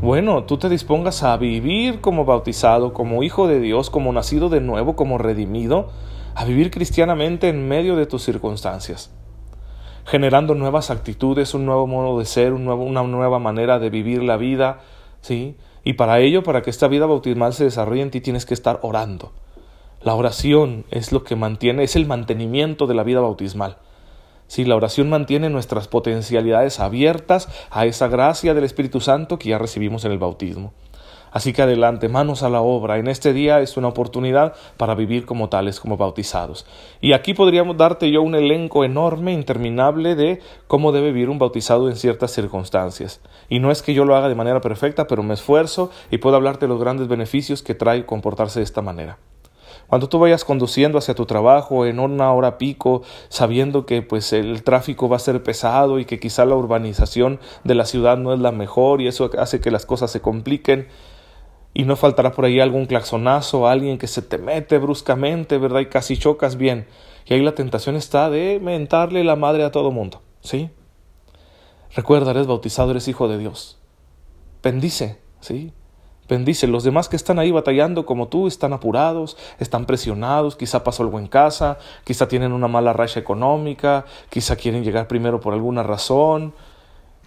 bueno, 0.00 0.44
tú 0.44 0.58
te 0.58 0.68
dispongas 0.68 1.22
a 1.22 1.36
vivir 1.36 2.00
como 2.00 2.24
bautizado, 2.24 2.92
como 2.92 3.22
hijo 3.22 3.46
de 3.46 3.60
Dios, 3.60 3.90
como 3.90 4.12
nacido 4.12 4.48
de 4.48 4.60
nuevo, 4.60 4.96
como 4.96 5.18
redimido, 5.18 5.90
a 6.34 6.44
vivir 6.44 6.70
cristianamente 6.70 7.48
en 7.48 7.68
medio 7.68 7.96
de 7.96 8.06
tus 8.06 8.22
circunstancias, 8.22 9.12
generando 10.08 10.54
nuevas 10.54 10.90
actitudes, 10.90 11.52
un 11.52 11.66
nuevo 11.66 11.86
modo 11.86 12.18
de 12.18 12.24
ser, 12.24 12.54
un 12.54 12.64
nuevo, 12.64 12.82
una 12.82 13.02
nueva 13.02 13.38
manera 13.38 13.78
de 13.78 13.90
vivir 13.90 14.22
la 14.22 14.38
vida, 14.38 14.80
¿sí? 15.20 15.54
Y 15.84 15.94
para 15.94 16.18
ello, 16.20 16.42
para 16.42 16.62
que 16.62 16.70
esta 16.70 16.88
vida 16.88 17.04
bautismal 17.04 17.52
se 17.52 17.64
desarrolle 17.64 18.00
en 18.00 18.10
ti, 18.10 18.22
tienes 18.22 18.46
que 18.46 18.54
estar 18.54 18.80
orando. 18.82 19.32
La 20.00 20.14
oración 20.14 20.86
es 20.90 21.12
lo 21.12 21.24
que 21.24 21.36
mantiene, 21.36 21.82
es 21.82 21.94
el 21.94 22.06
mantenimiento 22.06 22.86
de 22.86 22.94
la 22.94 23.02
vida 23.02 23.20
bautismal. 23.20 23.76
Si 24.46 24.64
la 24.64 24.76
oración 24.76 25.10
mantiene 25.10 25.50
nuestras 25.50 25.88
potencialidades 25.88 26.80
abiertas 26.80 27.48
a 27.70 27.84
esa 27.84 28.08
gracia 28.08 28.54
del 28.54 28.64
Espíritu 28.64 29.00
Santo 29.00 29.38
que 29.38 29.50
ya 29.50 29.58
recibimos 29.58 30.06
en 30.06 30.12
el 30.12 30.18
bautismo. 30.18 30.72
Así 31.30 31.52
que 31.52 31.62
adelante, 31.62 32.08
manos 32.08 32.42
a 32.42 32.50
la 32.50 32.60
obra. 32.60 32.98
En 32.98 33.08
este 33.08 33.32
día 33.32 33.60
es 33.60 33.76
una 33.76 33.88
oportunidad 33.88 34.54
para 34.76 34.94
vivir 34.94 35.26
como 35.26 35.48
tales, 35.48 35.80
como 35.80 35.96
bautizados. 35.96 36.66
Y 37.00 37.12
aquí 37.12 37.34
podríamos 37.34 37.76
darte 37.76 38.10
yo 38.10 38.22
un 38.22 38.34
elenco 38.34 38.84
enorme, 38.84 39.32
interminable 39.32 40.14
de 40.14 40.40
cómo 40.66 40.92
debe 40.92 41.12
vivir 41.12 41.30
un 41.30 41.38
bautizado 41.38 41.88
en 41.88 41.96
ciertas 41.96 42.32
circunstancias. 42.32 43.20
Y 43.48 43.58
no 43.58 43.70
es 43.70 43.82
que 43.82 43.94
yo 43.94 44.04
lo 44.04 44.16
haga 44.16 44.28
de 44.28 44.34
manera 44.34 44.60
perfecta, 44.60 45.06
pero 45.06 45.22
me 45.22 45.34
esfuerzo 45.34 45.90
y 46.10 46.18
puedo 46.18 46.36
hablarte 46.36 46.66
de 46.66 46.70
los 46.70 46.80
grandes 46.80 47.08
beneficios 47.08 47.62
que 47.62 47.74
trae 47.74 48.06
comportarse 48.06 48.60
de 48.60 48.64
esta 48.64 48.82
manera. 48.82 49.18
Cuando 49.88 50.08
tú 50.10 50.18
vayas 50.18 50.44
conduciendo 50.44 50.98
hacia 50.98 51.14
tu 51.14 51.24
trabajo 51.24 51.86
en 51.86 51.98
una 51.98 52.30
hora 52.32 52.58
pico, 52.58 53.02
sabiendo 53.30 53.86
que 53.86 54.02
pues 54.02 54.34
el 54.34 54.62
tráfico 54.62 55.08
va 55.08 55.16
a 55.16 55.20
ser 55.20 55.42
pesado 55.42 55.98
y 55.98 56.04
que 56.04 56.20
quizá 56.20 56.44
la 56.44 56.56
urbanización 56.56 57.40
de 57.64 57.74
la 57.74 57.86
ciudad 57.86 58.18
no 58.18 58.34
es 58.34 58.40
la 58.40 58.52
mejor 58.52 59.00
y 59.00 59.08
eso 59.08 59.30
hace 59.38 59.60
que 59.60 59.70
las 59.70 59.86
cosas 59.86 60.10
se 60.10 60.20
compliquen, 60.20 60.88
y 61.74 61.84
no 61.84 61.96
faltará 61.96 62.32
por 62.32 62.44
ahí 62.44 62.60
algún 62.60 62.86
claxonazo, 62.86 63.68
alguien 63.68 63.98
que 63.98 64.06
se 64.06 64.22
te 64.22 64.38
mete 64.38 64.78
bruscamente, 64.78 65.58
¿verdad? 65.58 65.80
Y 65.80 65.86
casi 65.86 66.16
chocas 66.16 66.56
bien. 66.56 66.86
Y 67.26 67.34
ahí 67.34 67.42
la 67.42 67.54
tentación 67.54 67.94
está 67.96 68.30
de 68.30 68.58
mentarle 68.60 69.22
la 69.24 69.36
madre 69.36 69.64
a 69.64 69.70
todo 69.70 69.90
mundo, 69.90 70.22
¿sí? 70.40 70.70
Recuerda, 71.94 72.30
eres 72.30 72.46
bautizado, 72.46 72.90
eres 72.90 73.08
hijo 73.08 73.28
de 73.28 73.38
Dios. 73.38 73.78
Bendice, 74.62 75.18
¿sí? 75.40 75.72
Bendice. 76.28 76.66
Los 76.66 76.84
demás 76.84 77.08
que 77.08 77.16
están 77.16 77.38
ahí 77.38 77.50
batallando 77.50 78.04
como 78.04 78.28
tú 78.28 78.46
están 78.46 78.72
apurados, 78.72 79.36
están 79.58 79.86
presionados, 79.86 80.56
quizá 80.56 80.84
pasó 80.84 81.02
algo 81.02 81.18
en 81.18 81.26
casa, 81.26 81.78
quizá 82.04 82.28
tienen 82.28 82.52
una 82.52 82.68
mala 82.68 82.92
racha 82.92 83.18
económica, 83.18 84.04
quizá 84.28 84.56
quieren 84.56 84.84
llegar 84.84 85.08
primero 85.08 85.40
por 85.40 85.54
alguna 85.54 85.82
razón, 85.82 86.54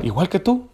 igual 0.04 0.30
que 0.30 0.40
tú. 0.40 0.70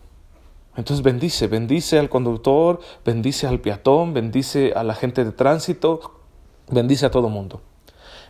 Entonces 0.77 1.03
bendice, 1.03 1.47
bendice 1.47 1.97
al 1.97 2.07
conductor, 2.07 2.79
bendice 3.03 3.47
al 3.47 3.59
peatón, 3.59 4.13
bendice 4.13 4.73
a 4.75 4.83
la 4.83 4.93
gente 4.93 5.25
de 5.25 5.31
tránsito, 5.31 6.21
bendice 6.69 7.07
a 7.07 7.11
todo 7.11 7.29
mundo. 7.29 7.61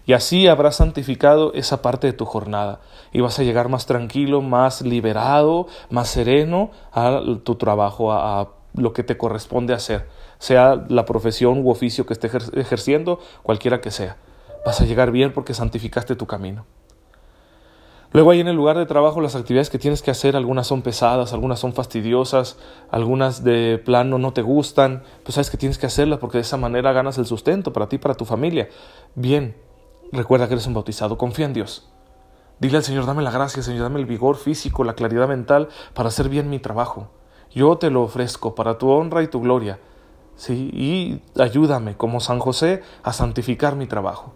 Y 0.05 0.13
así 0.13 0.47
habrás 0.47 0.77
santificado 0.77 1.53
esa 1.53 1.81
parte 1.81 2.07
de 2.07 2.13
tu 2.13 2.23
jornada 2.23 2.79
y 3.11 3.19
vas 3.19 3.37
a 3.39 3.43
llegar 3.43 3.67
más 3.67 3.85
tranquilo, 3.85 4.41
más 4.41 4.81
liberado, 4.81 5.67
más 5.89 6.07
sereno 6.07 6.71
a 6.93 7.21
tu 7.43 7.55
trabajo, 7.55 8.13
a, 8.13 8.53
lo 8.73 8.93
que 8.93 9.03
te 9.03 9.17
corresponde 9.17 9.73
hacer, 9.73 10.07
sea 10.39 10.85
la 10.87 11.05
profesión 11.05 11.65
u 11.65 11.69
oficio 11.69 12.05
que 12.05 12.13
estés 12.13 12.31
ejerciendo, 12.53 13.19
cualquiera 13.43 13.81
que 13.81 13.91
sea. 13.91 14.17
Vas 14.65 14.79
a 14.81 14.85
llegar 14.85 15.11
bien 15.11 15.33
porque 15.33 15.53
santificaste 15.53 16.15
tu 16.15 16.27
camino. 16.27 16.65
Luego 18.17 18.31
ahí 18.31 18.39
en 18.39 18.47
el 18.47 18.55
lugar 18.55 18.79
de 18.79 18.87
trabajo 18.87 19.21
las 19.21 19.35
actividades 19.35 19.69
que 19.69 19.77
tienes 19.77 20.01
que 20.01 20.09
hacer, 20.09 20.35
algunas 20.35 20.65
son 20.65 20.81
pesadas, 20.81 21.33
algunas 21.33 21.59
son 21.59 21.73
fastidiosas, 21.73 22.57
algunas 22.89 23.43
de 23.43 23.77
plano 23.77 24.17
no 24.17 24.33
te 24.33 24.41
gustan, 24.41 25.03
pues 25.21 25.35
sabes 25.35 25.51
que 25.51 25.57
tienes 25.57 25.77
que 25.77 25.85
hacerlas 25.85 26.17
porque 26.17 26.39
de 26.39 26.41
esa 26.41 26.57
manera 26.57 26.93
ganas 26.93 27.19
el 27.19 27.27
sustento 27.27 27.71
para 27.71 27.87
ti, 27.87 27.99
para 27.99 28.15
tu 28.15 28.25
familia. 28.25 28.69
Bien, 29.13 29.55
recuerda 30.11 30.47
que 30.47 30.55
eres 30.55 30.65
un 30.65 30.73
bautizado, 30.73 31.15
confía 31.19 31.45
en 31.45 31.53
Dios. 31.53 31.91
Dile 32.59 32.77
al 32.77 32.83
Señor, 32.83 33.05
dame 33.05 33.21
la 33.21 33.29
gracia, 33.29 33.61
Señor, 33.61 33.83
dame 33.83 33.99
el 33.99 34.07
vigor 34.07 34.37
físico, 34.37 34.83
la 34.83 34.95
claridad 34.95 35.27
mental 35.27 35.67
para 35.93 36.09
hacer 36.09 36.27
bien 36.27 36.49
mi 36.49 36.57
trabajo. 36.57 37.09
Yo 37.53 37.77
te 37.77 37.91
lo 37.91 38.01
ofrezco 38.01 38.55
para 38.55 38.79
tu 38.79 38.89
honra 38.89 39.21
y 39.21 39.27
tu 39.27 39.41
gloria. 39.41 39.77
¿sí? 40.35 40.71
Y 40.73 41.21
ayúdame, 41.39 41.95
como 41.97 42.19
San 42.19 42.39
José, 42.39 42.81
a 43.03 43.13
santificar 43.13 43.75
mi 43.75 43.85
trabajo. 43.85 44.33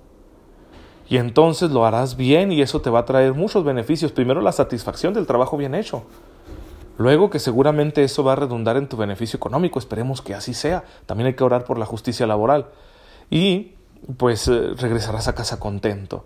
Y 1.12 1.18
entonces 1.18 1.72
lo 1.72 1.86
harás 1.86 2.16
bien 2.16 2.54
y 2.54 2.62
eso 2.62 2.80
te 2.80 2.90
va 2.90 3.00
a 3.00 3.06
traer 3.06 3.34
muchos 3.34 3.66
beneficios. 3.66 4.14
Primero 4.14 4.40
la 4.40 4.54
satisfacción 4.54 5.14
del 5.14 5.28
trabajo 5.28 5.58
bien 5.58 5.76
hecho. 5.76 6.06
Luego 6.98 7.30
que 7.30 7.38
seguramente 7.38 8.02
eso 8.06 8.24
va 8.24 8.32
a 8.32 8.38
redundar 8.38 8.78
en 8.78 8.88
tu 8.88 8.96
beneficio 8.96 9.36
económico. 9.36 9.78
Esperemos 9.78 10.22
que 10.22 10.36
así 10.36 10.54
sea. 10.54 10.86
También 11.06 11.28
hay 11.28 11.34
que 11.34 11.44
orar 11.44 11.66
por 11.66 11.78
la 11.78 11.86
justicia 11.86 12.26
laboral. 12.26 12.68
Y 13.30 13.74
pues 14.16 14.48
eh, 14.48 14.70
regresarás 14.78 15.28
a 15.28 15.36
casa 15.36 15.60
contento 15.60 16.24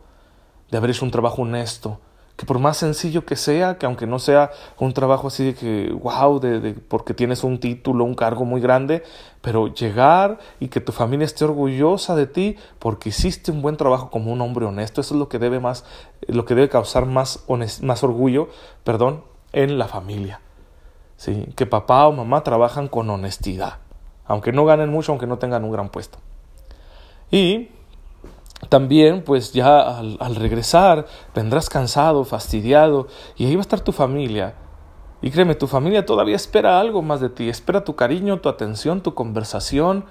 de 0.70 0.77
haber 0.77 0.92
hecho 0.92 1.04
un 1.04 1.10
trabajo 1.10 1.42
honesto, 1.42 2.00
que 2.36 2.46
por 2.46 2.60
más 2.60 2.77
sencillo 2.77 3.25
que 3.25 3.36
sea, 3.36 3.77
que 3.77 3.86
aunque 3.86 4.08
no 4.08 4.20
sea 4.20 4.51
un 4.77 4.94
trabajo 4.94 5.27
así 5.27 5.46
de 5.46 5.56
que, 5.56 5.92
wow, 5.94 6.39
de, 6.39 6.74
porque 6.74 7.13
tienes 7.13 7.44
un 7.44 7.60
título, 7.60 8.04
un 8.04 8.15
cargo 8.15 8.44
muy 8.44 8.60
grande, 8.60 9.04
pero 9.42 9.74
llegar 9.74 10.39
y 10.60 10.68
que 10.68 10.82
tu 10.82 10.92
familia 10.92 11.25
esté 11.25 11.46
orgullosa 11.46 12.15
de 12.15 12.27
ti 12.27 12.58
porque 12.80 13.10
hiciste 13.10 13.51
un 13.51 13.62
buen 13.62 13.77
trabajo 13.77 14.10
como 14.10 14.34
un 14.34 14.42
hombre 14.42 14.65
honesto, 14.65 15.00
eso 15.00 15.13
es 15.13 15.20
lo 15.20 15.30
que 15.30 15.39
debe 15.39 15.60
más, 15.60 15.86
lo 16.27 16.44
que 16.44 16.56
debe 16.56 16.68
causar 16.68 17.06
más, 17.06 17.46
más 17.82 18.04
orgullo, 18.04 18.50
perdón, 18.84 19.24
en 19.54 19.77
la 19.77 19.88
familia. 19.88 20.42
¿Sí? 21.18 21.48
Que 21.56 21.65
papá 21.65 22.08
o 22.08 22.12
mamá 22.12 22.44
trabajan 22.44 22.89
con 22.89 23.10
honestidad, 23.10 23.77
aunque 24.25 24.51
no 24.51 24.65
ganen 24.65 24.89
mucho, 24.89 25.13
aunque 25.13 25.27
no 25.27 25.38
tengan 25.38 25.63
un 25.63 25.72
gran 25.72 25.88
puesto. 25.88 26.18
Y 27.32 27.70
también 28.69 29.24
pues 29.24 29.53
ya 29.53 30.00
al, 30.00 30.36
regresar 30.36 31.05
vendrás 31.34 31.69
cansado, 31.69 32.24
fastidiado 32.24 33.07
y 33.36 33.45
ahí 33.45 33.55
va 33.55 33.62
a 33.62 33.62
estar 33.62 33.81
tu 33.81 33.91
familia. 33.91 34.55
Y 35.22 35.31
créeme, 35.31 35.55
tu 35.55 35.67
familia 35.67 36.05
todavía 36.05 36.36
espera 36.36 36.79
algo 36.79 37.01
más 37.01 37.19
de 37.19 37.29
ti, 37.29 37.50
espera 37.50 37.84
tu 37.84 37.95
cariño, 37.95 38.41
tu 38.41 38.50
atención, 38.50 39.01
tu 39.01 39.13
conversación, 39.13 40.05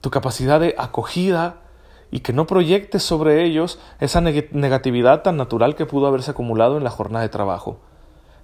tu 0.00 0.10
capacidad 0.10 0.60
de 0.60 0.74
acogida 0.78 1.62
y 2.10 2.20
que 2.20 2.32
no 2.32 2.46
proyectes 2.46 3.02
sobre 3.02 3.44
ellos 3.44 3.78
esa 4.00 4.20
negatividad 4.20 5.22
tan 5.22 5.36
natural 5.36 5.74
que 5.74 5.84
pudo 5.86 6.06
haberse 6.06 6.30
acumulado 6.30 6.78
en 6.78 6.84
la 6.84 6.90
jornada 6.90 7.22
de 7.22 7.28
trabajo. 7.28 7.80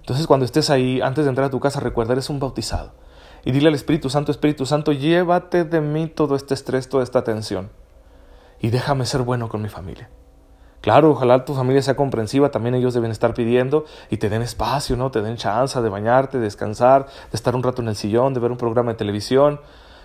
Entonces 0.01 0.27
cuando 0.27 0.45
estés 0.45 0.69
ahí, 0.69 1.01
antes 1.01 1.25
de 1.25 1.29
entrar 1.29 1.47
a 1.47 1.51
tu 1.51 1.59
casa, 1.59 1.79
recuerda, 1.79 2.13
eres 2.13 2.29
un 2.29 2.39
bautizado. 2.39 2.93
Y 3.43 3.51
dile 3.51 3.69
al 3.69 3.75
Espíritu 3.75 4.09
Santo, 4.09 4.31
Espíritu 4.31 4.65
Santo, 4.65 4.91
llévate 4.91 5.63
de 5.63 5.81
mí 5.81 6.07
todo 6.07 6.35
este 6.35 6.53
estrés, 6.53 6.89
toda 6.89 7.03
esta 7.03 7.23
tensión 7.23 7.69
y 8.59 8.69
déjame 8.69 9.05
ser 9.05 9.21
bueno 9.21 9.49
con 9.49 9.61
mi 9.61 9.69
familia. 9.69 10.09
Claro, 10.81 11.09
ojalá 11.09 11.45
tu 11.45 11.55
familia 11.55 11.81
sea 11.81 11.95
comprensiva, 11.95 12.51
también 12.51 12.75
ellos 12.75 12.93
deben 12.93 13.09
estar 13.09 13.33
pidiendo 13.33 13.85
y 14.11 14.17
te 14.17 14.29
den 14.29 14.43
espacio, 14.43 14.95
¿no? 14.95 15.09
Te 15.09 15.23
den 15.23 15.35
chance 15.35 15.81
de 15.81 15.89
bañarte, 15.89 16.37
de 16.37 16.43
descansar, 16.43 17.07
de 17.07 17.35
estar 17.35 17.55
un 17.55 17.63
rato 17.63 17.81
en 17.81 17.87
el 17.87 17.95
sillón, 17.95 18.35
de 18.35 18.39
ver 18.39 18.51
un 18.51 18.57
programa 18.57 18.91
de 18.91 18.97
televisión. 18.97 19.59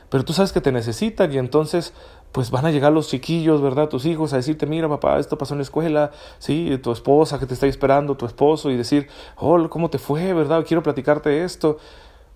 Pero 0.09 0.25
tú 0.25 0.33
sabes 0.33 0.53
que 0.53 0.63
te 0.63 0.73
necesitan 0.73 1.33
y 1.33 1.37
entonces 1.39 1.93
pues 2.33 2.51
van 2.51 2.65
a 2.65 2.71
llegar 2.71 2.93
los 2.93 3.09
chiquillos, 3.09 3.61
¿verdad? 3.61 3.89
Tus 3.89 4.07
hijos 4.07 4.33
a 4.33 4.37
decirte, 4.37 4.65
mira 4.65 4.89
papá, 4.89 5.19
esto 5.19 5.37
pasó 5.37 5.55
en 5.55 5.59
la 5.59 5.65
escuela, 5.65 6.13
sí, 6.39 6.79
tu 6.83 6.93
esposa 6.93 7.39
que 7.39 7.45
te 7.47 7.55
está 7.55 7.67
esperando, 7.67 8.17
tu 8.17 8.25
esposo 8.25 8.71
y 8.71 8.77
decir, 8.77 9.09
oh, 9.37 9.69
¿cómo 9.69 9.91
te 9.91 9.99
fue, 9.99 10.33
verdad? 10.33 10.65
Quiero 10.67 10.83
platicarte 10.83 11.45
esto, 11.45 11.79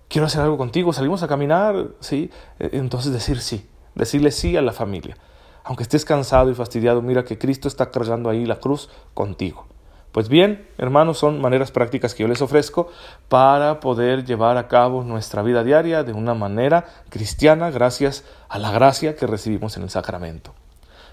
quiero 0.07 0.27
hacer 0.27 0.41
algo 0.41 0.57
contigo, 0.57 0.93
salimos 0.93 1.23
a 1.23 1.27
caminar, 1.27 1.87
sí. 1.99 2.29
E, 2.59 2.71
entonces 2.73 3.11
decir 3.11 3.39
sí, 3.39 3.67
decirle 3.95 4.31
sí 4.31 4.55
a 4.55 4.61
la 4.61 4.71
familia. 4.71 5.17
Aunque 5.65 5.81
estés 5.81 6.05
cansado 6.05 6.51
y 6.51 6.53
fastidiado, 6.53 7.01
mira 7.01 7.25
que 7.25 7.39
Cristo 7.39 7.67
está 7.67 7.89
cargando 7.89 8.29
ahí 8.29 8.45
la 8.45 8.59
cruz 8.59 8.87
contigo. 9.15 9.65
Pues 10.11 10.29
bien, 10.29 10.69
hermanos, 10.77 11.17
son 11.17 11.41
maneras 11.41 11.71
prácticas 11.71 12.13
que 12.13 12.21
yo 12.21 12.29
les 12.29 12.41
ofrezco 12.41 12.87
para 13.29 13.79
poder 13.79 14.23
llevar 14.23 14.57
a 14.57 14.67
cabo 14.67 15.03
nuestra 15.03 15.41
vida 15.41 15.63
diaria 15.63 16.03
de 16.03 16.13
una 16.13 16.35
manera 16.35 16.85
cristiana 17.09 17.71
gracias 17.71 18.23
a 18.47 18.59
la 18.59 18.71
gracia 18.71 19.15
que 19.15 19.25
recibimos 19.25 19.75
en 19.75 19.83
el 19.83 19.89
sacramento. 19.89 20.53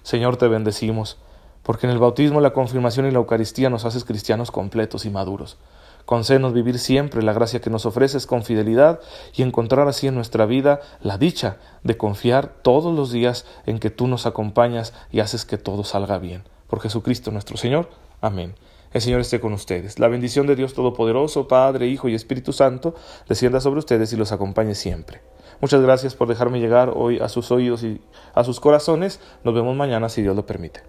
Señor, 0.03 0.37
te 0.37 0.47
bendecimos, 0.49 1.17
porque 1.63 1.87
en 1.87 1.93
el 1.93 1.99
bautismo, 1.99 2.43
la 2.43 2.53
confirmación 2.53 3.07
y 3.07 3.11
la 3.11 3.19
Eucaristía 3.19 3.71
nos 3.71 3.87
haces 3.87 4.05
cristianos 4.05 4.51
completos 4.51 5.07
y 5.07 5.11
maduros. 5.11 5.57
Concédenos 6.05 6.53
vivir 6.53 6.79
siempre 6.79 7.23
la 7.23 7.33
gracia 7.33 7.61
que 7.61 7.71
nos 7.71 7.87
ofreces 7.87 8.27
con 8.27 8.43
fidelidad 8.43 9.01
y 9.35 9.43
encontrar 9.43 9.89
así 9.89 10.07
en 10.07 10.15
nuestra 10.15 10.47
vida 10.47 10.81
la 11.01 11.19
dicha 11.19 11.59
de 11.83 11.97
confiar 11.97 12.55
todos 12.63 12.95
los 12.95 13.13
días 13.13 13.47
en 13.67 13.79
que 13.79 13.91
tú 13.91 14.09
nos 14.09 14.27
acompañas 14.27 14.93
y 15.11 15.21
haces 15.21 15.45
que 15.45 15.59
todo 15.59 15.85
salga 15.85 16.19
bien. 16.19 16.45
Por 16.67 16.81
Jesucristo 16.81 17.31
nuestro 17.31 17.57
Señor. 17.57 17.89
Amén. 18.21 18.55
El 18.93 19.01
Señor 19.01 19.21
esté 19.21 19.41
con 19.41 19.53
ustedes. 19.55 19.99
La 19.99 20.09
bendición 20.09 20.47
de 20.47 20.55
Dios 20.55 20.75
Todopoderoso, 20.75 21.49
Padre, 21.49 21.87
Hijo 21.87 22.09
y 22.09 22.15
Espíritu 22.15 22.53
Santo, 22.53 22.95
descienda 23.29 23.61
sobre 23.61 23.79
ustedes 23.79 24.13
y 24.13 24.17
los 24.17 24.33
acompañe 24.33 24.75
siempre. 24.75 25.23
Muchas 25.63 25.81
gracias 25.81 26.15
por 26.15 26.29
dejarme 26.29 26.61
llegar 26.61 26.93
hoy 26.95 27.19
a 27.19 27.29
sus 27.29 27.51
oídos 27.51 27.85
y 27.85 28.01
a 28.35 28.45
sus 28.45 28.61
corazones. 28.61 29.21
Nos 29.45 29.55
vemos 29.55 29.77
mañana 29.77 30.09
si 30.09 30.21
Dios 30.21 30.37
lo 30.37 30.45
permite. 30.45 30.83